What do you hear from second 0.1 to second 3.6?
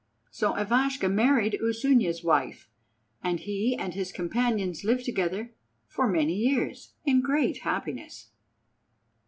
So Ivashka married Usunia's wife, and